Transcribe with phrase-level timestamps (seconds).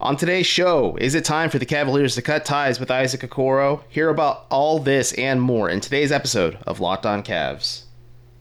[0.00, 3.82] On today's show, is it time for the Cavaliers to cut ties with Isaac Okoro?
[3.88, 7.82] Hear about all this and more in today's episode of Locked On Cavs.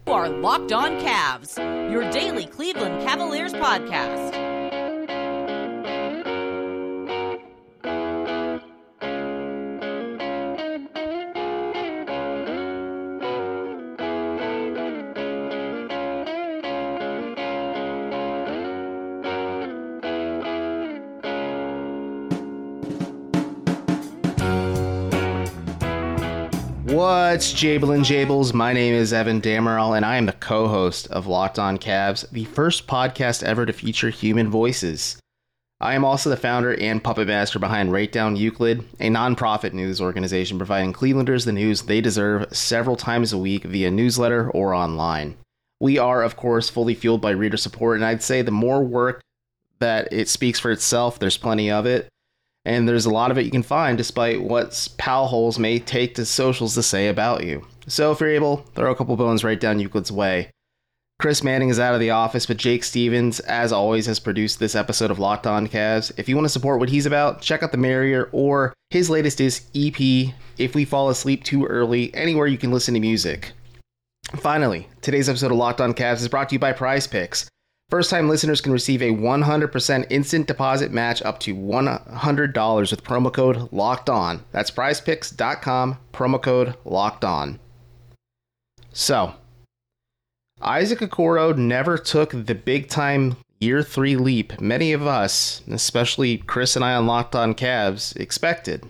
[0.05, 1.57] You are Locked On Cavs,
[1.91, 4.46] your daily Cleveland Cavaliers podcast.
[27.37, 28.51] What's Jabelin Jables?
[28.51, 32.27] My name is Evan Dammarell, and I am the co host of Locked On Cavs,
[32.31, 35.19] the first podcast ever to feature human voices.
[35.79, 40.01] I am also the founder and puppet master behind Right Down Euclid, a nonprofit news
[40.01, 45.37] organization providing Clevelanders the news they deserve several times a week via newsletter or online.
[45.79, 49.21] We are, of course, fully fueled by reader support, and I'd say the more work
[49.77, 52.09] that it speaks for itself, there's plenty of it
[52.67, 56.15] and there's a lot of it you can find despite what pal holes may take
[56.15, 57.65] to socials to say about you.
[57.87, 60.51] So if you're able, throw a couple bones right down Euclid's way.
[61.17, 64.75] Chris Manning is out of the office, but Jake Stephens, as always, has produced this
[64.75, 66.11] episode of Locked On Cavs.
[66.17, 69.39] If you want to support what he's about, check out The Marrier or his latest
[69.39, 73.53] is EP, If We Fall Asleep Too Early, anywhere you can listen to music.
[74.35, 77.47] Finally, today's episode of Locked On Cavs is brought to you by Prize Picks.
[77.89, 83.31] First time listeners can receive a 100% instant deposit match up to $100 with promo
[83.31, 84.43] code locked on.
[84.51, 87.59] That's prizepicks.com, promo code locked on.
[88.91, 89.35] So,
[90.61, 96.75] Isaac Okoro never took the big time year three leap many of us, especially Chris
[96.75, 98.83] and I on Locked On Cavs, expected.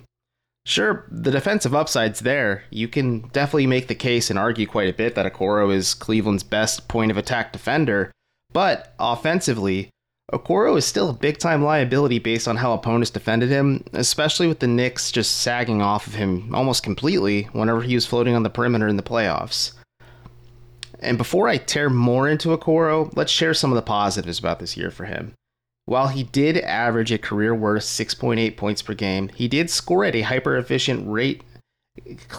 [0.66, 2.64] Sure, the defensive upside's there.
[2.72, 6.44] You can definitely make the case and argue quite a bit that Okoro is Cleveland's
[6.44, 8.12] best point of attack defender
[8.58, 9.92] but offensively,
[10.34, 14.58] Okoro is still a big time liability based on how opponents defended him, especially with
[14.58, 18.50] the Knicks just sagging off of him almost completely whenever he was floating on the
[18.50, 19.74] perimeter in the playoffs.
[21.00, 24.76] And before I tear more into Okoro, let's share some of the positives about this
[24.76, 25.36] year for him.
[25.86, 30.16] While he did average a career worst 6.8 points per game, he did score at
[30.16, 31.44] a hyper efficient rate,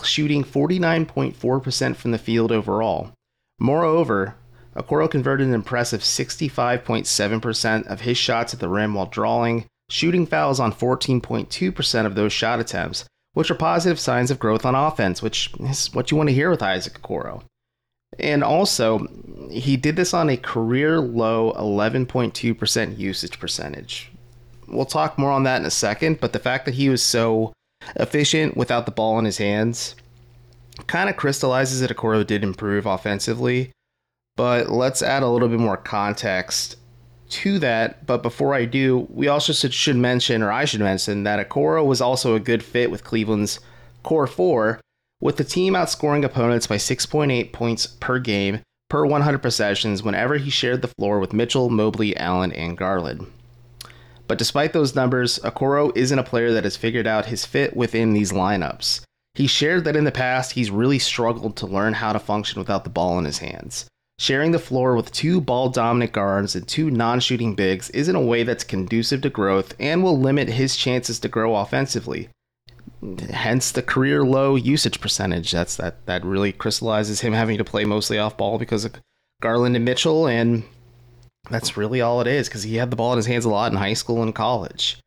[0.02, 3.12] shooting 49.4% from the field overall.
[3.60, 4.34] Moreover,
[4.78, 10.60] Okoro converted an impressive 65.7% of his shots at the rim while drawing, shooting fouls
[10.60, 15.50] on 14.2% of those shot attempts, which are positive signs of growth on offense, which
[15.60, 17.42] is what you want to hear with Isaac Okoro.
[18.18, 19.06] And also,
[19.50, 24.10] he did this on a career low 11.2% usage percentage.
[24.66, 27.52] We'll talk more on that in a second, but the fact that he was so
[27.96, 29.94] efficient without the ball in his hands
[30.86, 33.72] kind of crystallizes that Okoro did improve offensively
[34.38, 36.76] but let's add a little bit more context
[37.28, 38.06] to that.
[38.06, 42.00] But before I do, we also should mention, or I should mention, that Okoro was
[42.00, 43.58] also a good fit with Cleveland's
[44.04, 44.80] core four,
[45.20, 50.50] with the team outscoring opponents by 6.8 points per game per 100 possessions whenever he
[50.50, 53.26] shared the floor with Mitchell, Mobley, Allen, and Garland.
[54.28, 58.12] But despite those numbers, Okoro isn't a player that has figured out his fit within
[58.12, 59.00] these lineups.
[59.34, 62.84] He shared that in the past he's really struggled to learn how to function without
[62.84, 63.88] the ball in his hands.
[64.20, 68.20] Sharing the floor with two ball dominant guards and two non shooting bigs isn't a
[68.20, 72.28] way that's conducive to growth and will limit his chances to grow offensively.
[73.30, 75.52] Hence the career low usage percentage.
[75.52, 78.96] That's that that really crystallizes him having to play mostly off ball because of
[79.40, 80.64] Garland and Mitchell, and
[81.48, 83.70] that's really all it is because he had the ball in his hands a lot
[83.70, 84.98] in high school and college.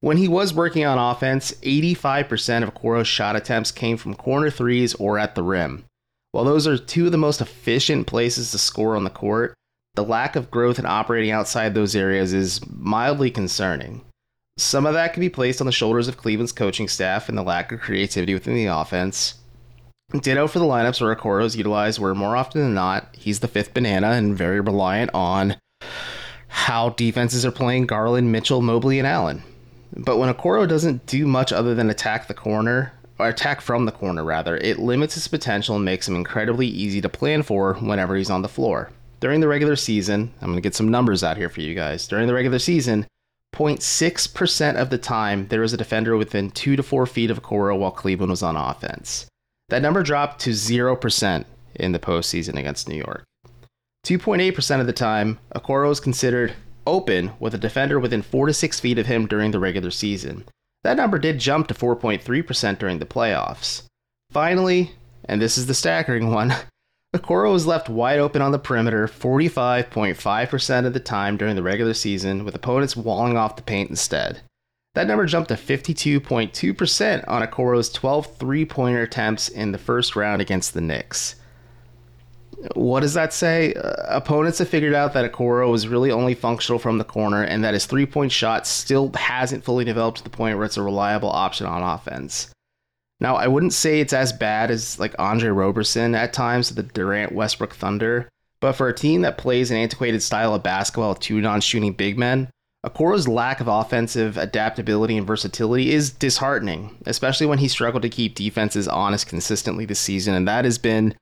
[0.00, 4.94] When he was working on offense, 85% of Okoro's shot attempts came from corner threes
[4.94, 5.84] or at the rim.
[6.32, 9.54] While those are two of the most efficient places to score on the court,
[9.94, 14.00] the lack of growth in operating outside those areas is mildly concerning.
[14.56, 17.42] Some of that can be placed on the shoulders of Cleveland's coaching staff and the
[17.42, 19.34] lack of creativity within the offense.
[20.20, 23.48] Ditto for the lineups where Okoro is utilized, where more often than not, he's the
[23.48, 25.56] fifth banana and very reliant on
[26.48, 29.42] how defenses are playing Garland, Mitchell, Mobley, and Allen.
[29.94, 33.92] But when Okoro doesn't do much other than attack the corner, or attack from the
[33.92, 38.16] corner rather, it limits his potential and makes him incredibly easy to plan for whenever
[38.16, 38.90] he's on the floor.
[39.20, 42.08] During the regular season, I'm going to get some numbers out here for you guys.
[42.08, 43.06] During the regular season,
[43.54, 47.78] 0.6% of the time there was a defender within 2 to 4 feet of Okoro
[47.78, 49.26] while Cleveland was on offense.
[49.68, 51.44] That number dropped to 0%
[51.76, 53.24] in the postseason against New York.
[54.04, 56.54] 2.8% of the time, Okoro was considered
[56.86, 60.44] open with a defender within 4 to 6 feet of him during the regular season.
[60.84, 63.82] That number did jump to 4.3% during the playoffs.
[64.30, 64.92] Finally,
[65.24, 66.54] and this is the staggering one,
[67.14, 71.92] Okoro was left wide open on the perimeter 45.5% of the time during the regular
[71.92, 74.40] season, with opponents walling off the paint instead.
[74.94, 80.42] That number jumped to 52.2% on Okoro's 12 three pointer attempts in the first round
[80.42, 81.36] against the Knicks.
[82.74, 83.74] What does that say?
[83.74, 87.64] Uh, opponents have figured out that Okoro was really only functional from the corner and
[87.64, 90.82] that his three point shot still hasn't fully developed to the point where it's a
[90.82, 92.50] reliable option on offense.
[93.20, 97.32] Now, I wouldn't say it's as bad as like Andre Roberson at times, the Durant
[97.32, 98.28] Westbrook Thunder,
[98.60, 101.92] but for a team that plays an antiquated style of basketball with two non shooting
[101.92, 102.48] big men,
[102.84, 108.34] Okoro's lack of offensive adaptability and versatility is disheartening, especially when he struggled to keep
[108.34, 111.14] defenses honest consistently this season, and that has been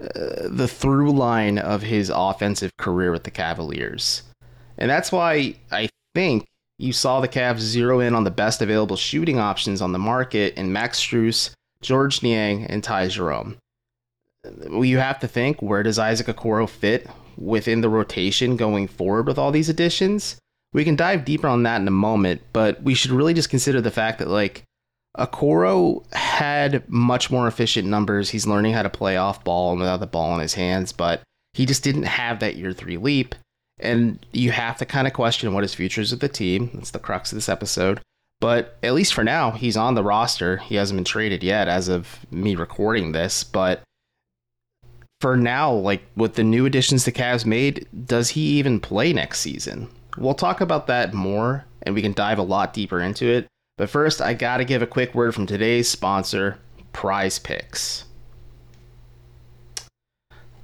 [0.00, 4.22] the through line of his offensive career with the Cavaliers.
[4.78, 6.46] And that's why I think
[6.78, 10.54] you saw the Cavs zero in on the best available shooting options on the market
[10.54, 11.50] in Max Strus,
[11.82, 13.58] Georges Niang, and Ty Jerome.
[14.70, 17.06] You have to think where does Isaac Okoro fit
[17.36, 20.36] within the rotation going forward with all these additions?
[20.72, 23.82] We can dive deeper on that in a moment, but we should really just consider
[23.82, 24.62] the fact that like
[25.20, 28.30] Okoro had much more efficient numbers.
[28.30, 31.22] He's learning how to play off ball and without the ball in his hands, but
[31.52, 33.34] he just didn't have that year three leap.
[33.78, 36.70] And you have to kind of question what his future is with the team.
[36.74, 38.00] That's the crux of this episode.
[38.40, 40.56] But at least for now, he's on the roster.
[40.58, 43.44] He hasn't been traded yet as of me recording this.
[43.44, 43.82] But
[45.20, 49.40] for now, like with the new additions the Cavs made, does he even play next
[49.40, 49.88] season?
[50.16, 53.46] We'll talk about that more and we can dive a lot deeper into it.
[53.80, 56.58] But first, I gotta give a quick word from today's sponsor,
[56.92, 58.04] Prize Picks.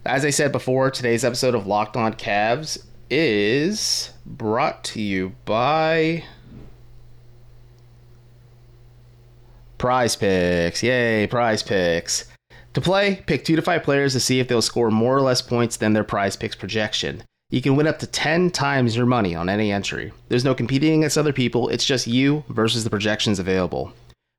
[0.05, 6.25] As I said before, today's episode of Locked On Cavs is brought to you by
[9.79, 10.83] Prize Picks.
[10.83, 12.27] Yay, Prize Picks.
[12.75, 15.41] To play, pick two to five players to see if they'll score more or less
[15.41, 17.23] points than their Prize Picks projection.
[17.49, 20.13] You can win up to 10 times your money on any entry.
[20.29, 23.93] There's no competing against other people, it's just you versus the projections available.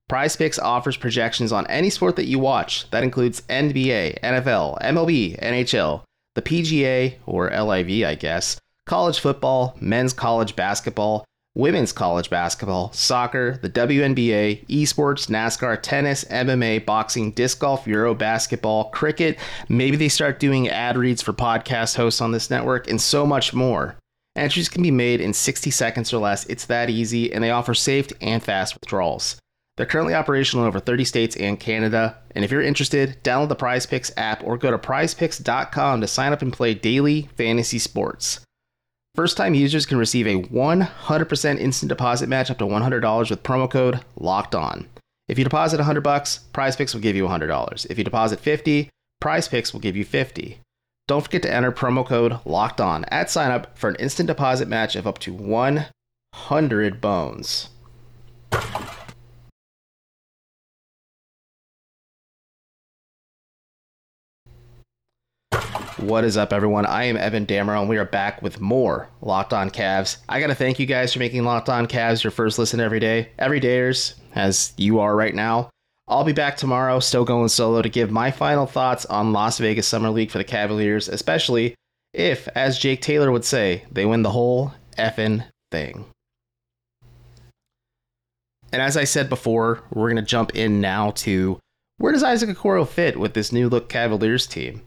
[0.09, 2.89] Prize Picks offers projections on any sport that you watch.
[2.91, 6.03] That includes NBA, NFL, MLB, NHL,
[6.35, 11.23] the PGA, or LIV, I guess, college football, men's college basketball,
[11.57, 18.85] women's college basketball, soccer, the WNBA, esports, NASCAR, tennis, MMA, boxing, disc golf, Euro basketball,
[18.91, 19.37] cricket.
[19.67, 23.53] Maybe they start doing ad reads for podcast hosts on this network, and so much
[23.53, 23.95] more.
[24.35, 26.45] Entries can be made in 60 seconds or less.
[26.45, 29.37] It's that easy, and they offer safe and fast withdrawals.
[29.77, 32.17] They're currently operational in over 30 states and Canada.
[32.31, 36.33] And if you're interested, download the Prize Picks app or go to prizepicks.com to sign
[36.33, 38.41] up and play daily fantasy sports.
[39.17, 43.67] First time users can receive a 100% instant deposit match up to $100 with promo
[43.67, 44.87] code LOCKED ON.
[45.27, 47.87] If you deposit 100 bucks, Prize Picks will give you $100.
[47.89, 50.59] If you deposit 50, Prize Picks will give you 50.
[51.07, 54.95] Don't forget to enter promo code LOCKED ON at signup for an instant deposit match
[54.95, 57.69] of up to 100 bones.
[65.97, 66.85] What is up, everyone?
[66.85, 70.17] I am Evan Dammarell, and we are back with more Locked On Cavs.
[70.29, 72.99] I got to thank you guys for making Locked On Cavs your first listen every
[72.99, 75.71] day, every dayers, as you are right now.
[76.07, 79.87] I'll be back tomorrow, still going solo, to give my final thoughts on Las Vegas
[79.87, 81.73] Summer League for the Cavaliers, especially
[82.13, 86.05] if, as Jake Taylor would say, they win the whole effing thing.
[88.71, 91.57] And as I said before, we're going to jump in now to
[91.97, 94.83] where does Isaac Okoro fit with this new look Cavaliers team?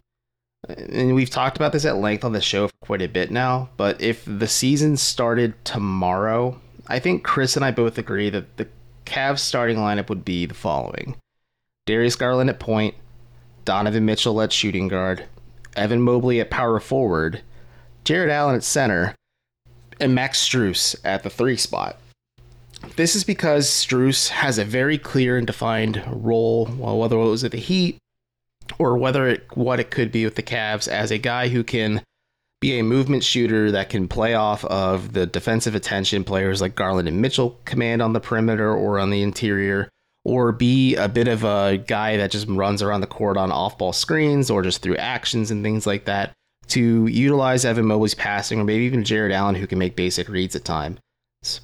[0.68, 3.70] And we've talked about this at length on the show for quite a bit now,
[3.76, 8.68] but if the season started tomorrow, I think Chris and I both agree that the
[9.06, 11.16] Cavs starting lineup would be the following
[11.86, 12.94] Darius Garland at point,
[13.64, 15.24] Donovan Mitchell at shooting guard,
[15.76, 17.40] Evan Mobley at power forward,
[18.04, 19.14] Jarrett Allen at center,
[19.98, 21.96] and Max Strus at the three spot.
[22.96, 27.44] This is because Strus has a very clear and defined role, well, whether it was
[27.44, 27.98] at the Heat
[28.78, 32.02] or whether it, what it could be with the Cavs as a guy who can
[32.60, 37.08] be a movement shooter that can play off of the defensive attention players like Garland
[37.08, 39.88] and Mitchell command on the perimeter or on the interior,
[40.24, 43.78] or be a bit of a guy that just runs around the court on off
[43.78, 46.32] ball screens or just through actions and things like that
[46.68, 50.54] to utilize Evan Mobley's passing or maybe even Jarrett Allen who can make basic reads
[50.54, 50.98] at times.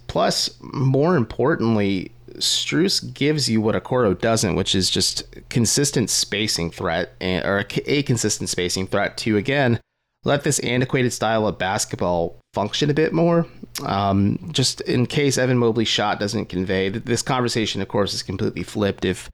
[0.07, 7.15] Plus, more importantly, Strus gives you what Okoro doesn't, which is just consistent spacing threat,
[7.21, 9.81] or a, a consistent spacing threat to again
[10.25, 13.47] let this antiquated style of basketball function a bit more.
[13.85, 18.63] Um, just in case Evan Mobley's shot doesn't convey this conversation, of course, is completely
[18.63, 19.31] flipped if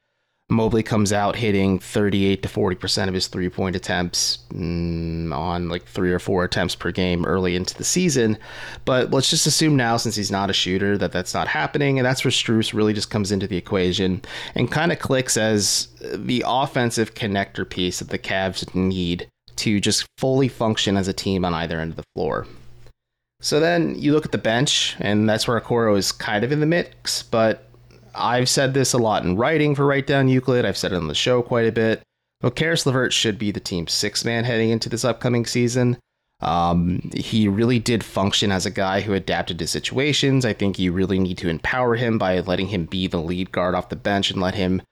[0.52, 5.84] Mobley comes out hitting 38 to 40% of his three point attempts mm, on like
[5.86, 8.38] three or four attempts per game early into the season.
[8.84, 11.98] But let's just assume now, since he's not a shooter, that that's not happening.
[11.98, 14.22] And that's where Strus really just comes into the equation
[14.54, 20.06] and kind of clicks as the offensive connector piece that the Cavs need to just
[20.18, 22.46] fully function as a team on either end of the floor.
[23.40, 26.60] So then you look at the bench, and that's where Okoro is kind of in
[26.60, 27.71] the mix, but
[28.14, 30.64] I've said this a lot in writing for Right Down Euclid.
[30.64, 32.02] I've said it on the show quite a bit.
[32.40, 35.98] But Caris LeVert should be the team's six man heading into this upcoming season.
[36.40, 40.44] Um, he really did function as a guy who adapted to situations.
[40.44, 43.76] I think you really need to empower him by letting him be the lead guard
[43.76, 44.82] off the bench and let him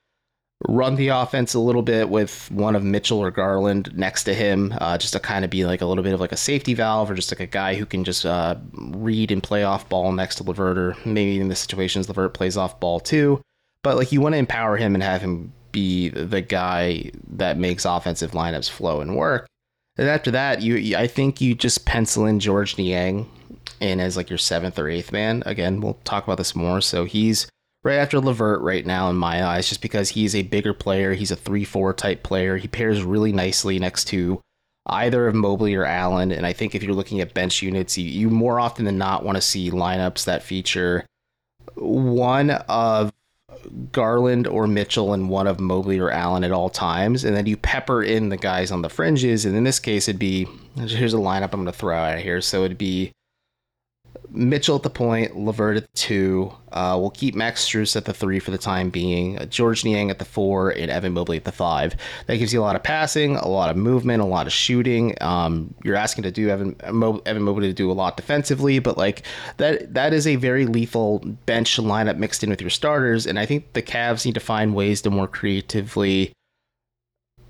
[0.69, 4.75] run the offense a little bit with one of Mitchell or Garland next to him,
[4.81, 7.11] uh, just to kind of be like a little bit of like a safety valve
[7.11, 10.37] or just like a guy who can just uh, read and play off ball next
[10.37, 13.41] to LeVert, or maybe in the situations LeVert plays off ball too.
[13.83, 17.85] But like you want to empower him and have him be the guy that makes
[17.85, 19.47] offensive lineups flow and work.
[19.97, 23.31] And after that, you I think you just pencil in Georges Niang
[23.81, 25.43] in as like your seventh or eighth man.
[25.47, 26.81] Again, we'll talk about this more.
[26.81, 27.47] So he's
[27.83, 31.15] right after LeVert right now in my eyes, just because he's a bigger player.
[31.15, 32.57] He's a 3 4 type player.
[32.57, 34.41] He pairs really nicely next to
[34.87, 36.33] either of Mobley or Allen.
[36.33, 39.25] And I think if you're looking at bench units, you, you more often than not
[39.25, 41.05] want to see lineups that feature
[41.75, 43.13] one of
[43.93, 47.25] Garland or Mitchell and one of Mobley or Allen at all times.
[47.25, 49.45] And then you pepper in the guys on the fringes.
[49.45, 50.47] And in this case, it'd be
[50.77, 52.41] here's a lineup I'm going to throw out here.
[52.41, 53.13] So it'd be
[54.33, 56.53] Mitchell at the point, LeVert at the two.
[56.73, 59.39] Uh, we'll keep Max Strus at the three for the time being.
[59.39, 61.97] Uh, Georges Niang at the four, and Evan Mobley at the five.
[62.27, 65.15] That gives you a lot of passing, a lot of movement, a lot of shooting.
[65.21, 68.97] Um, you're asking to do Evan Mo, Evan Mobley to do a lot defensively, but
[68.97, 69.23] like
[69.57, 73.27] that that is a very lethal bench lineup mixed in with your starters.
[73.27, 76.33] And I think the Cavs need to find ways to more creatively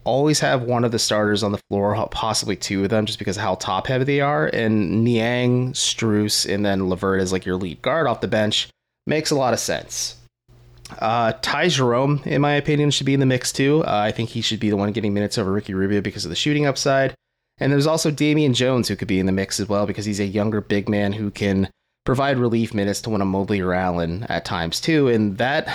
[0.05, 3.37] always have one of the starters on the floor, possibly two of them, just because
[3.37, 4.47] of how top heavy they are.
[4.47, 8.69] And Niang, Strus, and then LeVert as like your lead guard off the bench
[9.07, 10.17] makes a lot of sense.
[10.99, 13.85] Uh, Ty Jerome, in my opinion, should be in the mix too.
[13.85, 16.31] Uh, I think he should be the one getting minutes over Ricky Rubio because of
[16.31, 17.15] the shooting upside.
[17.59, 20.21] And there's also Damian Jones who could be in the mix as well because he's
[20.21, 21.69] a younger big man who can
[22.05, 25.09] provide relief minutes to one of Mobley or Allen at times too.
[25.09, 25.69] And that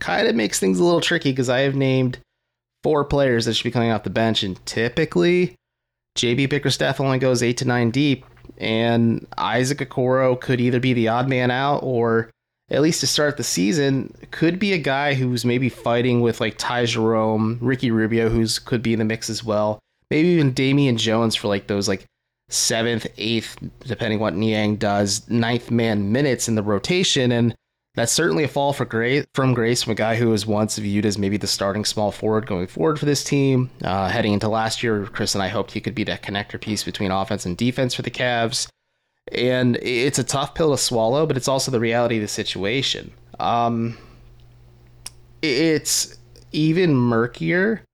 [0.00, 2.18] kind of makes things a little tricky because I have named
[2.82, 5.54] four players that should be coming off the bench, and typically
[6.16, 8.24] JB Bickerstaff only goes eight to nine deep,
[8.58, 12.30] and Isaac Okoro could either be the odd man out or
[12.70, 16.56] at least to start the season, could be a guy who's maybe fighting with like
[16.56, 19.78] Ty Jerome, Ricky Rubio, who's could be in the mix as well.
[20.10, 22.06] Maybe even Damian Jones for like those like
[22.48, 27.30] seventh, eighth, depending what Niang does, ninth man minutes in the rotation.
[27.30, 27.54] And
[27.94, 31.04] that's certainly a fall for grace from grace from a guy who was once viewed
[31.04, 33.70] as maybe the starting small forward going forward for this team.
[33.84, 36.84] Uh, heading into last year, Chris and I hoped he could be that connector piece
[36.84, 38.68] between offense and defense for the Cavs.
[39.30, 43.12] And it's a tough pill to swallow, but it's also the reality of the situation.
[43.38, 43.98] Um,
[45.42, 46.16] it's
[46.50, 47.84] even murkier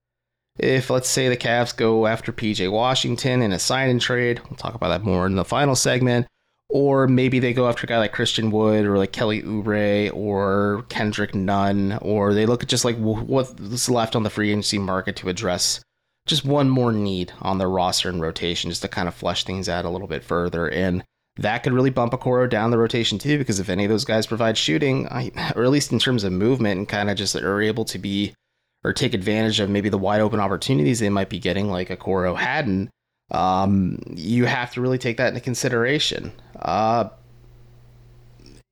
[0.57, 4.39] if, let's say, the Cavs go after PJ Washington in a sign and trade.
[4.49, 6.27] We'll talk about that more in the final segment
[6.69, 10.85] or maybe they go after a guy like Christian Wood or like Kelly Oubre or
[10.89, 15.15] Kendrick Nunn, or they look at just like what's left on the free agency market
[15.17, 15.81] to address
[16.27, 19.67] just one more need on their roster and rotation, just to kind of flesh things
[19.67, 20.67] out a little bit further.
[20.69, 21.03] And
[21.37, 24.27] that could really bump Okoro down the rotation too, because if any of those guys
[24.27, 25.07] provide shooting,
[25.55, 28.35] or at least in terms of movement, and kind of just are able to be
[28.83, 32.37] or take advantage of maybe the wide open opportunities they might be getting, like Okoro
[32.37, 32.91] hadn't
[33.31, 36.31] um, you have to really take that into consideration.
[36.59, 37.09] Uh,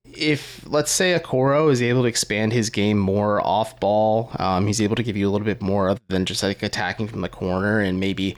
[0.04, 4.80] if let's say Okoro is able to expand his game more off ball, um, he's
[4.80, 7.28] able to give you a little bit more other than just like attacking from the
[7.28, 8.36] corner and maybe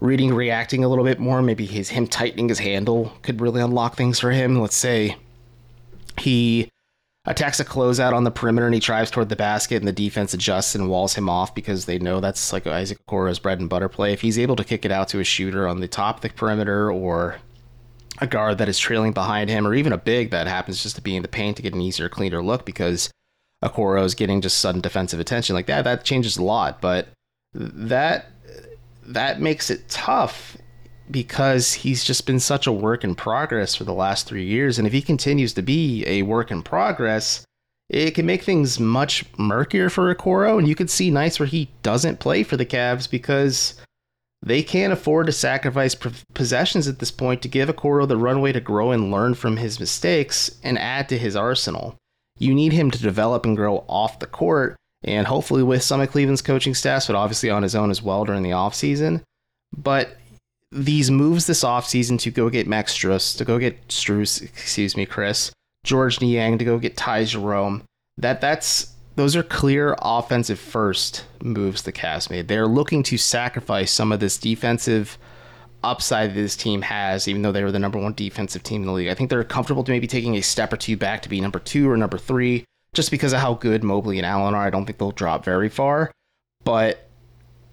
[0.00, 1.42] reading, reacting a little bit more.
[1.42, 4.60] Maybe his him tightening his handle could really unlock things for him.
[4.60, 5.16] Let's say
[6.18, 6.68] he
[7.24, 10.34] attacks a closeout on the perimeter and he drives toward the basket and the defense
[10.34, 13.88] adjusts and walls him off because they know that's like Isaac Okoro's bread and butter
[13.88, 14.12] play.
[14.12, 16.30] If he's able to kick it out to a shooter on the top of the
[16.30, 17.36] perimeter or
[18.20, 21.02] a guard that is trailing behind him or even a big that happens just to
[21.02, 23.10] be in the paint to get an easier, cleaner look because
[23.62, 26.80] Okoro is getting just sudden defensive attention like that, that changes a lot.
[26.80, 27.08] But
[27.54, 28.26] that
[29.04, 30.56] that makes it tough
[31.10, 34.78] because he's just been such a work in progress for the last three years.
[34.78, 37.44] And if he continues to be a work in progress,
[37.88, 40.58] it can make things much murkier for Okoro.
[40.58, 43.74] And you could see nights where he doesn't play for the Cavs because
[44.42, 45.94] they can't afford to sacrifice
[46.34, 49.78] possessions at this point to give Okoro the runway to grow and learn from his
[49.78, 51.96] mistakes and add to his arsenal.
[52.38, 56.10] You need him to develop and grow off the court and hopefully with some of
[56.10, 59.22] Cleveland's coaching staff, but obviously on his own as well during the offseason.
[59.76, 60.16] But
[60.72, 65.06] these moves this offseason to go get Max Strus, to go get Strus, excuse me,
[65.06, 65.52] Chris,
[65.84, 67.82] Georges Niang, to go get Ty Jerome,
[68.16, 72.48] that that's those are clear offensive first moves the Cavs made.
[72.48, 75.18] They're looking to sacrifice some of this defensive
[75.84, 78.86] upside that this team has, even though they were the number one defensive team in
[78.86, 79.08] the league.
[79.08, 81.58] I think they're comfortable to maybe taking a step or two back to be number
[81.58, 82.64] two or number three,
[82.94, 84.66] just because of how good Mobley and Allen are.
[84.66, 86.10] I don't think they'll drop very far,
[86.64, 87.08] but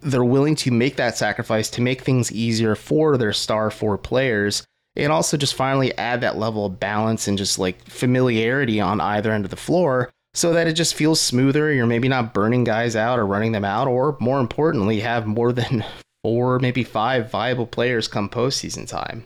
[0.01, 4.63] they're willing to make that sacrifice to make things easier for their star four players
[4.95, 9.31] and also just finally add that level of balance and just like familiarity on either
[9.31, 11.73] end of the floor so that it just feels smoother.
[11.73, 15.51] You're maybe not burning guys out or running them out, or more importantly, have more
[15.51, 15.83] than
[16.23, 19.25] four, maybe five viable players come postseason time.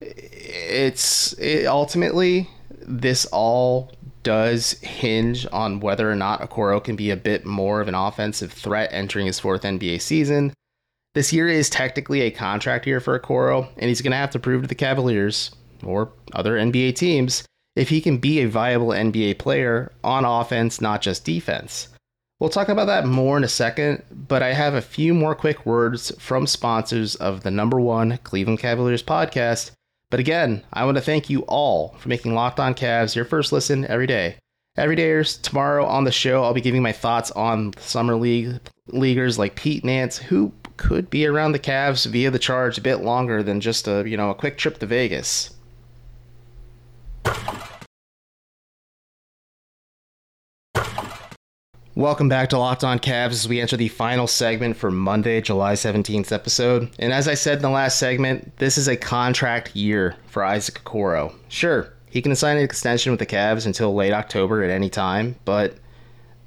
[0.00, 2.48] It's it, ultimately
[2.82, 3.92] this all
[4.22, 8.52] does hinge on whether or not Okoro can be a bit more of an offensive
[8.52, 10.52] threat entering his fourth NBA season.
[11.14, 14.38] This year is technically a contract year for Okoro, and he's going to have to
[14.38, 15.50] prove to the Cavaliers
[15.82, 17.44] or other NBA teams
[17.80, 21.88] if he can be a viable NBA player on offense, not just defense.
[22.38, 25.66] We'll talk about that more in a second, but I have a few more quick
[25.66, 29.72] words from sponsors of the number one Cleveland Cavaliers podcast
[30.10, 33.52] but again, I want to thank you all for making Locked On Cavs your first
[33.52, 34.36] listen every day.
[34.76, 39.38] Every day, tomorrow on the show, I'll be giving my thoughts on summer league leaguers
[39.38, 43.42] like Pete Nance, who could be around the Cavs via the charge a bit longer
[43.42, 45.50] than just a you know a quick trip to Vegas.
[51.96, 55.72] Welcome back to Locked On Cavs as we enter the final segment for Monday, July
[55.72, 56.88] 17th episode.
[57.00, 60.84] And as I said in the last segment, this is a contract year for Isaac
[60.84, 61.34] Okoro.
[61.48, 65.34] Sure, he can sign an extension with the Cavs until late October at any time,
[65.44, 65.78] but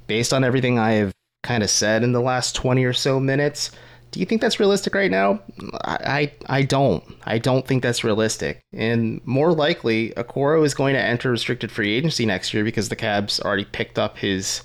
[0.07, 1.11] based on everything I have
[1.43, 3.69] kind of said in the last 20 or so minutes,
[4.11, 5.41] do you think that's realistic right now?
[5.83, 7.03] I, I, I don't.
[7.25, 8.61] I don't think that's realistic.
[8.71, 12.95] And more likely, Okoro is going to enter restricted free agency next year because the
[12.95, 14.61] Cavs already picked up his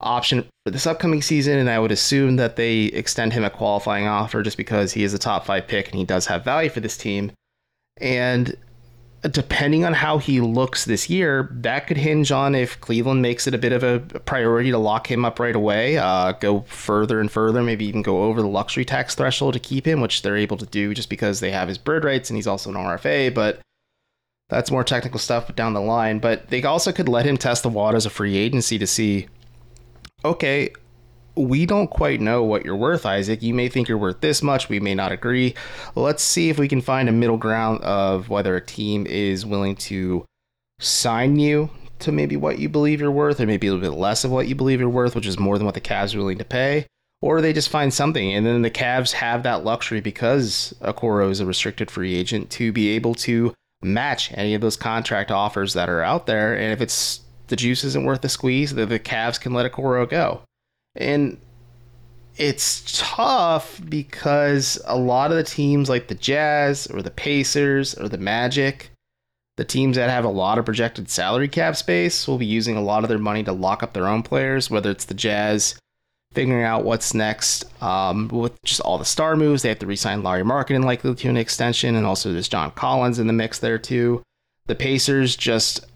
[0.00, 4.06] option for this upcoming season, and I would assume that they extend him a qualifying
[4.06, 6.80] offer just because he is a top five pick and he does have value for
[6.80, 7.32] this team.
[7.98, 8.56] And
[9.22, 13.54] depending on how he looks this year, that could hinge on if Cleveland makes it
[13.54, 17.30] a bit of a priority to lock him up right away, uh, go further and
[17.30, 20.56] further, maybe even go over the luxury tax threshold to keep him, which they're able
[20.58, 23.32] to do just because they have his bird rights and he's also an RFA.
[23.32, 23.60] But
[24.48, 26.18] that's more technical stuff down the line.
[26.18, 29.26] But they also could let him test the waters of free agency to see
[30.30, 30.70] okay,
[31.36, 33.42] we don't quite know what you're worth, Isaac.
[33.42, 34.68] You may think you're worth this much.
[34.68, 35.54] We may not agree.
[35.94, 39.76] Let's see if we can find a middle ground of whether a team is willing
[39.76, 40.24] to
[40.80, 44.24] sign you to maybe what you believe you're worth, or maybe a little bit less
[44.24, 46.38] of what you believe you're worth, which is more than what the Cavs are willing
[46.38, 46.86] to pay.
[47.22, 51.40] Or they just find something, and then the Cavs have that luxury because Okoro is
[51.40, 55.88] a restricted free agent to be able to match any of those contract offers that
[55.88, 56.54] are out there.
[56.54, 59.70] And if it's the juice isn't worth the squeeze, the, the Cavs can let a
[59.70, 60.42] Okoro go.
[60.94, 61.38] And
[62.36, 68.08] it's tough because a lot of the teams like the Jazz or the Pacers or
[68.08, 68.90] the Magic,
[69.56, 72.82] the teams that have a lot of projected salary cap space, will be using a
[72.82, 75.78] lot of their money to lock up their own players, whether it's the Jazz
[76.34, 79.62] figuring out what's next um, with just all the star moves.
[79.62, 83.18] They have to re-sign Lauri Markkanen likely to an extension, and also there's John Collins
[83.18, 84.22] in the mix there too.
[84.66, 85.86] The Pacers just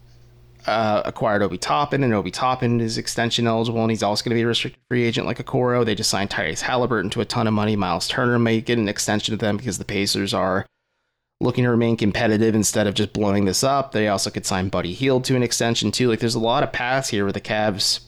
[0.67, 4.39] uh, acquired Obi Toppin, and Obi Toppin is extension eligible, and he's also going to
[4.39, 5.85] be a restricted free agent like Okoro.
[5.85, 7.75] They just signed Tyrese Halliburton to a ton of money.
[7.75, 10.65] Miles Turner may get an extension to them because the Pacers are
[11.41, 13.91] looking to remain competitive instead of just blowing this up.
[13.91, 16.07] They also could sign Buddy Hield to an extension too.
[16.07, 18.01] Like there's a lot of paths here where the Cavs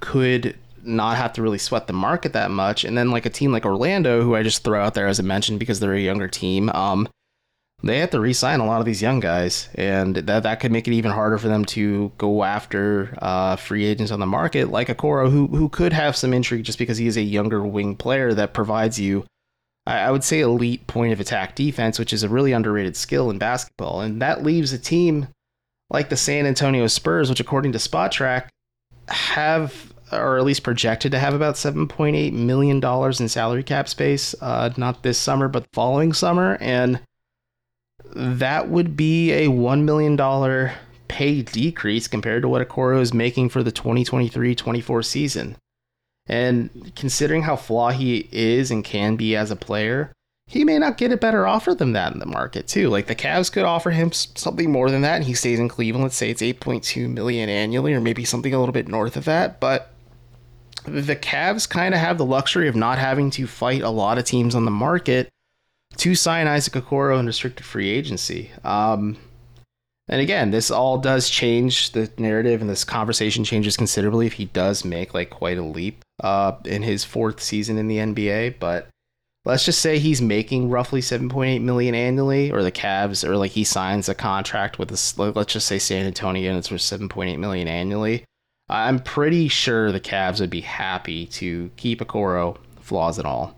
[0.00, 2.84] could not have to really sweat the market that much.
[2.84, 5.22] And then like a team like Orlando, who I just throw out there as I
[5.22, 7.08] mentioned because they're a younger team, um,
[7.84, 10.86] they have to re-sign a lot of these young guys, and that that could make
[10.86, 14.88] it even harder for them to go after uh, free agents on the market like
[14.88, 18.32] Okoro, who who could have some intrigue just because he is a younger wing player
[18.34, 19.24] that provides you,
[19.86, 23.38] I, would say, elite point of attack defense, which is a really underrated skill in
[23.38, 25.28] basketball, and that leaves a team
[25.90, 28.48] like the San Antonio Spurs, which according to Spotrac
[29.08, 32.84] have or at least projected to have about $7.8 million
[33.18, 36.58] in salary cap space, uh, not this summer, but the following summer.
[36.60, 37.00] And
[38.14, 40.70] that would be a $1 million
[41.08, 45.56] pay decrease compared to what Okoro is making for the 2023 24 season.
[46.26, 50.12] And considering how flawed he is and can be as a player,
[50.46, 52.88] he may not get a better offer than that in the market too.
[52.88, 56.04] Like the Cavs could offer him something more than that, and he stays in Cleveland.
[56.04, 59.60] Let's say it's 8.2 million annually, or maybe something a little bit north of that.
[59.60, 59.92] But
[60.84, 64.24] the Cavs kind of have the luxury of not having to fight a lot of
[64.24, 65.28] teams on the market
[65.96, 68.50] to sign Isaac Okoro in restricted free agency.
[68.64, 69.16] Um,
[70.08, 74.46] and again, this all does change the narrative, and this conversation changes considerably if he
[74.46, 78.58] does make like quite a leap uh, in his fourth season in the NBA.
[78.58, 78.88] But
[79.44, 83.64] let's just say he's making roughly 7.8 million annually, or the Cavs, or like he
[83.64, 85.16] signs a contract with this.
[85.16, 88.24] Let's just say San Antonio, and it's for 7.8 million annually.
[88.68, 93.56] I'm pretty sure the Cavs would be happy to keep Okoro, flaws and all.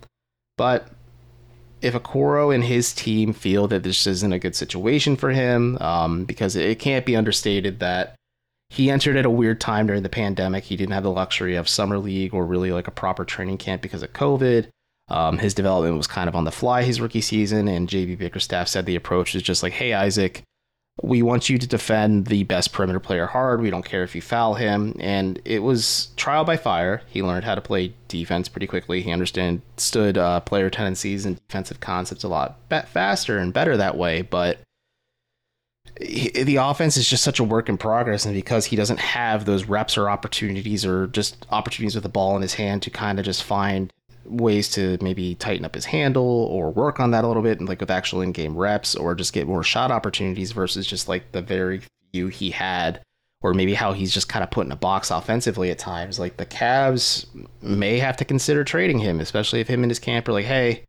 [0.57, 0.88] But
[1.85, 6.25] if Okoro and his team feel that this isn't a good situation for him, um,
[6.25, 8.16] because it can't be understated that
[8.70, 10.64] he entered at a weird time during the pandemic.
[10.64, 13.83] He didn't have the luxury of summer league or really like a proper training camp
[13.83, 14.68] because of COVID.
[15.09, 18.68] Um, his development was kind of on the fly his rookie season, and JB Bickerstaff
[18.68, 20.42] said the approach was just like, "Hey, Isaac,
[21.02, 23.61] we want you to defend the best perimeter player hard.
[23.61, 24.96] We don't care if you foul him.
[25.00, 27.02] And it was trial by fire.
[27.09, 29.02] He learned how to play defense pretty quickly.
[29.02, 34.22] He understood uh, player tendencies and defensive concepts a lot faster and better that way.
[34.22, 34.59] But
[36.00, 38.24] he, the offense is just such a work in progress.
[38.24, 42.37] And because he doesn't have those reps or opportunities or just opportunities with the ball
[42.37, 43.92] in his hand to kind of just find
[44.26, 47.68] ways to maybe tighten up his handle or work on that a little bit and
[47.68, 51.42] like with actual in-game reps or just get more shot opportunities versus just like the
[51.42, 51.82] very
[52.12, 53.00] few he had
[53.40, 56.18] or maybe how he's just kind of put in a box offensively at times.
[56.18, 57.26] Like the Cavs
[57.60, 60.84] may have to consider trading him especially if him and his camp are like hey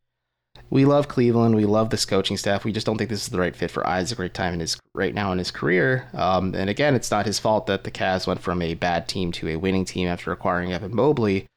[0.69, 3.39] we love Cleveland we love this coaching staff we just don't think this is the
[3.39, 6.07] right fit for Isaac right time in his right now in his career.
[6.13, 9.31] Um, and again it's not his fault that the Cavs went from a bad team
[9.33, 11.47] to a winning team after acquiring Evan Mobley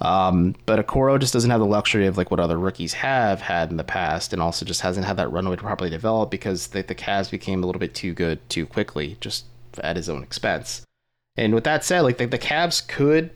[0.00, 3.70] um, but Okoro just doesn't have the luxury of like what other rookies have had
[3.70, 6.82] in the past, and also just hasn't had that runway to properly develop because the,
[6.82, 9.44] the Cavs became a little bit too good too quickly, just
[9.82, 10.82] at his own expense.
[11.36, 13.30] And with that said, like the, the Cavs could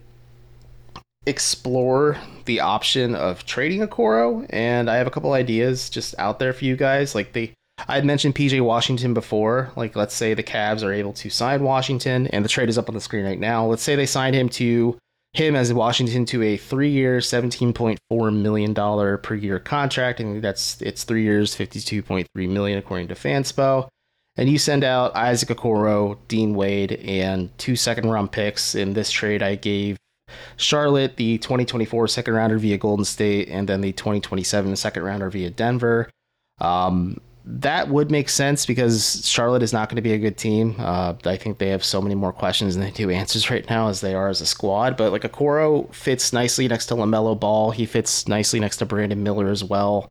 [1.27, 6.55] explore the option of trading Okoro, and I have a couple ideas just out there
[6.55, 7.15] for you guys.
[7.15, 7.53] Like they,
[7.89, 9.71] I had mentioned PJ Washington before.
[9.77, 12.89] Like let's say the Cavs are able to sign Washington, and the trade is up
[12.89, 13.67] on the screen right now.
[13.67, 14.97] Let's say they sign him to
[15.35, 20.43] him as Washington to a three-year, seventeen point four million dollar per year contract, and
[20.43, 23.89] that's it's three years, fifty-two point three million according to Fanspo.
[24.37, 28.75] And you send out Isaac Okoro, Dean Wade, and two second-round picks.
[28.75, 29.97] In this trade, I gave
[30.57, 35.51] Charlotte the 2024 second rounder via Golden State, and then the 2027 second rounder via
[35.51, 36.11] Denver.
[36.61, 40.77] Um, that would make sense because Charlotte is not going to be a good team.
[40.79, 43.89] Uh, I think they have so many more questions than they do answers right now
[43.89, 44.97] as they are as a squad.
[44.97, 47.71] But like Okoro fits nicely next to LaMelo Ball.
[47.71, 50.09] He fits nicely next to Brandon Miller as well.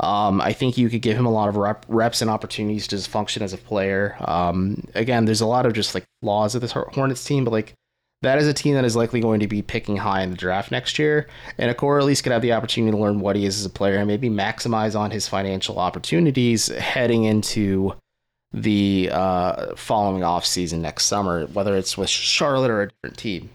[0.00, 2.96] Um, I think you could give him a lot of rep, reps and opportunities to
[2.96, 4.16] just function as a player.
[4.20, 7.74] Um, again, there's a lot of just like flaws of this Hornets team, but like
[8.22, 10.70] that is a team that is likely going to be picking high in the draft
[10.70, 11.26] next year.
[11.56, 13.70] And Okoro at least could have the opportunity to learn what he is as a
[13.70, 17.94] player and maybe maximize on his financial opportunities heading into
[18.52, 23.48] the uh, following off season next summer, whether it's with Charlotte or a different team.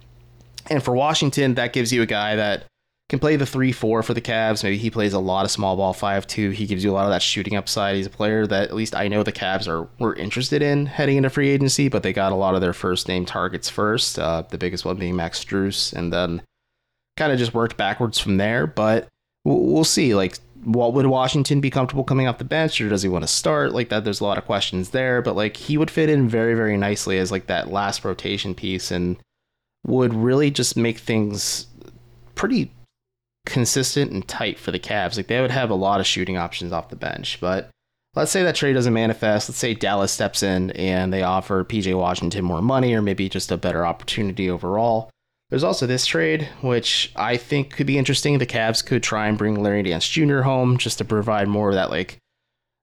[0.68, 2.66] And for Washington, that gives you a guy that
[3.10, 4.64] can play the 3 4 for the Cavs.
[4.64, 6.50] Maybe he plays a lot of small ball 5 2.
[6.52, 7.96] He gives you a lot of that shooting upside.
[7.96, 11.18] He's a player that at least I know the Cavs are were interested in heading
[11.18, 14.18] into free agency, but they got a lot of their first name targets first.
[14.18, 16.42] Uh, the biggest one being Max Strus, and then
[17.16, 18.66] kind of just worked backwards from there.
[18.66, 19.08] But
[19.44, 20.16] we'll see.
[20.16, 23.28] Like, what would Washington be comfortable coming off the bench, or does he want to
[23.28, 23.72] start?
[23.72, 25.22] Like that, there's a lot of questions there.
[25.22, 28.90] But like, he would fit in very, very nicely as like that last rotation piece,
[28.90, 29.18] and
[29.86, 31.68] would really just make things
[32.34, 32.72] pretty
[33.46, 35.18] consistent and tight for the Cavs.
[35.18, 37.40] Like they would have a lot of shooting options off the bench.
[37.40, 37.70] But
[38.16, 39.50] let's say that trade doesn't manifest.
[39.50, 43.52] Let's say Dallas steps in and they offer PJ Washington more money or maybe just
[43.52, 45.10] a better opportunity overall.
[45.50, 48.38] There's also this trade, which I think could be interesting.
[48.38, 50.42] The Cavs could try and bring Larry Nance Jr.
[50.42, 52.18] home just to provide more of that like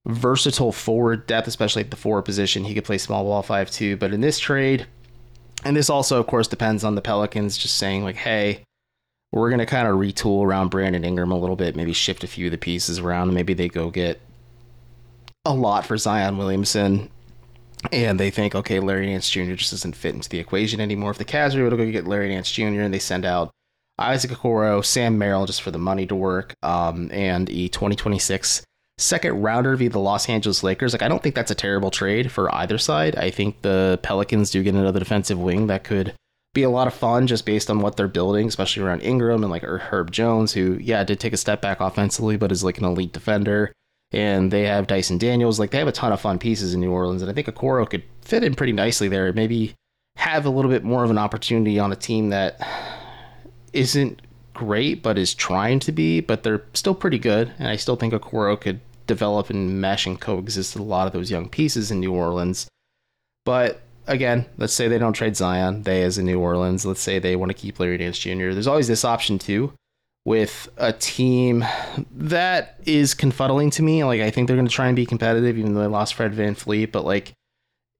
[0.06, 2.64] versatile forward depth, especially at the forward position.
[2.64, 3.96] He could play small ball five too.
[3.96, 4.86] But in this trade,
[5.64, 8.62] and this also of course depends on the Pelicans just saying like, hey,
[9.32, 12.26] we're going to kind of retool around Brandon Ingram a little bit, maybe shift a
[12.26, 13.32] few of the pieces around.
[13.32, 14.20] Maybe they go get
[15.44, 17.08] a lot for Zion Williamson,
[17.90, 19.54] and they think, okay, Larry Nance Jr.
[19.54, 21.10] just doesn't fit into the equation anymore.
[21.10, 22.82] If the Cavs are able to go get Larry Nance Jr.
[22.82, 23.50] and they send out
[23.98, 28.62] Isaac Okoro, Sam Merrill just for the money to work, um, and a 2026
[28.98, 30.92] second rounder via the Los Angeles Lakers.
[30.92, 33.16] Like, I don't think that's a terrible trade for either side.
[33.16, 36.14] I think the Pelicans do get another defensive wing that could
[36.54, 39.50] be a lot of fun just based on what they're building, especially around Ingram and
[39.50, 42.84] like Herb Jones, who yeah did take a step back offensively, but is like an
[42.84, 43.72] elite defender.
[44.14, 45.58] And they have Dyson Daniels.
[45.58, 47.88] Like they have a ton of fun pieces in New Orleans, and I think Okoro
[47.88, 49.32] could fit in pretty nicely there.
[49.32, 49.74] Maybe
[50.16, 52.60] have a little bit more of an opportunity on a team that
[53.72, 54.20] isn't
[54.52, 57.52] great, but is trying to be, but they're still pretty good.
[57.58, 61.14] And I still think Okoro could develop and mesh and coexist with a lot of
[61.14, 62.68] those young pieces in New Orleans.
[63.44, 67.18] But again, let's say they don't trade Zion, they as in New Orleans, let's say
[67.18, 68.50] they want to keep Larry Nance Jr.
[68.52, 69.72] There's always this option too
[70.24, 71.64] with a team
[72.12, 74.04] that is confuddling to me.
[74.04, 76.34] Like I think they're going to try and be competitive, even though they lost Fred
[76.34, 76.92] Van VanVleet.
[76.92, 77.32] But like,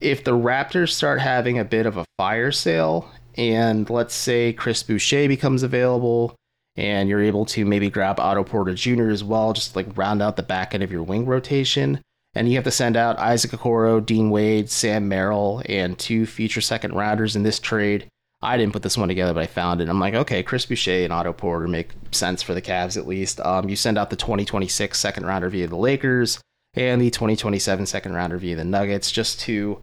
[0.00, 4.82] if the Raptors start having a bit of a fire sale, and let's say Chris
[4.82, 6.34] Boucher becomes available,
[6.76, 9.10] and you're able to maybe grab Otto Porter Jr.
[9.10, 12.00] as well, just like round out the back end of your wing rotation.
[12.34, 16.62] And you have to send out Isaac Okoro, Dean Wade, Sam Merrill, and two future
[16.62, 18.08] second rounders in this trade.
[18.40, 19.88] I didn't put this one together, but I found it.
[19.88, 23.38] I'm like, okay, Chris Boucher and Otto Porter make sense for the Cavs at least.
[23.40, 26.40] Um, you send out the 2026 second rounder via the Lakers
[26.74, 29.80] and the 2027 second rounder via the Nuggets just to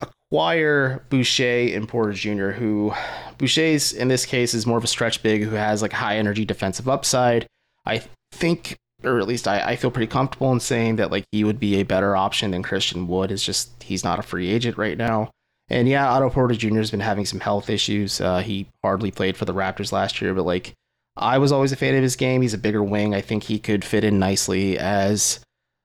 [0.00, 2.92] acquire Boucher and Porter Jr., who
[3.38, 6.44] Boucher's in this case is more of a stretch big who has like high energy
[6.44, 7.46] defensive upside.
[7.86, 11.44] I think, or at least I, I feel pretty comfortable in saying that like he
[11.44, 13.30] would be a better option than Christian Wood.
[13.30, 15.30] It's just he's not a free agent right now.
[15.70, 16.78] And yeah, Otto Porter Jr.
[16.78, 18.20] has been having some health issues.
[18.20, 20.72] Uh, he hardly played for the Raptors last year, but like
[21.16, 22.42] I was always a fan of his game.
[22.42, 23.14] He's a bigger wing.
[23.14, 25.40] I think he could fit in nicely as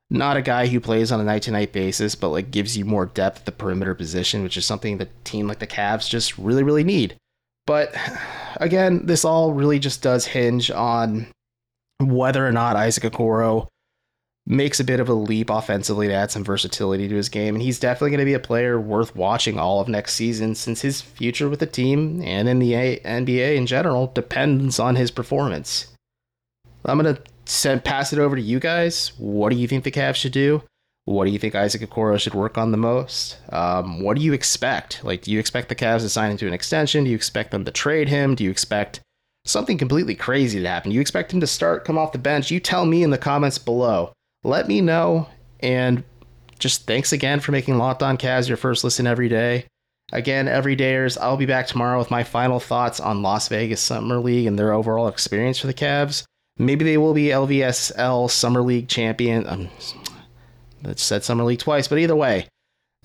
[0.09, 2.85] not a guy who plays on a night to night basis, but like gives you
[2.85, 6.37] more depth at the perimeter position, which is something that team like the Cavs just
[6.37, 7.15] really, really need.
[7.65, 7.93] But
[8.57, 11.27] again, this all really just does hinge on
[12.11, 13.67] whether or not Isaac Okoro
[14.45, 17.55] makes a bit of a leap offensively to add some versatility to his game.
[17.55, 20.81] And he's definitely going to be a player worth watching all of next season since
[20.81, 25.87] his future with the team and in the NBA in general depends on his performance.
[26.85, 29.13] I'm going to send, pass it over to you guys.
[29.17, 30.63] What do you think the Cavs should do?
[31.05, 33.37] What do you think Isaac Okoro should work on the most?
[33.51, 35.03] Um, what do you expect?
[35.03, 37.03] Like, do you expect the Cavs to sign into an extension?
[37.03, 38.35] Do you expect them to trade him?
[38.35, 39.01] Do you expect
[39.45, 40.91] something completely crazy to happen?
[40.91, 42.51] You expect him to start, come off the bench?
[42.51, 45.27] You tell me in the comments below let me know.
[45.59, 46.03] And
[46.59, 49.65] just thanks again for making Locked On Cavs your first listen every day.
[50.11, 54.45] Again, everydayers, I'll be back tomorrow with my final thoughts on Las Vegas Summer League
[54.45, 56.23] and their overall experience for the Cavs.
[56.57, 59.47] Maybe they will be LVSL Summer League champion.
[59.47, 59.69] Um,
[60.83, 62.47] that said Summer League twice, but either way,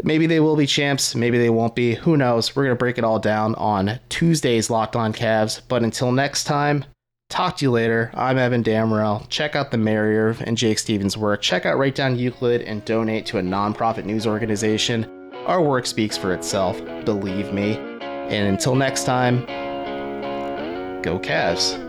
[0.02, 1.14] maybe they will be champs.
[1.14, 1.94] Maybe they won't be.
[1.94, 2.54] Who knows?
[2.54, 5.60] We're going to break it all down on Tuesday's Locked On Cavs.
[5.68, 6.84] But until next time,
[7.28, 8.10] Talk to you later.
[8.14, 9.28] I'm Evan Dammarell.
[9.28, 11.42] Check out the Marrier and Jake Stephens' work.
[11.42, 15.30] Check out Right Down Euclid and donate to a nonprofit news organization.
[15.46, 17.76] Our work speaks for itself, believe me.
[18.00, 19.44] And until next time,
[21.02, 21.87] go Cavs.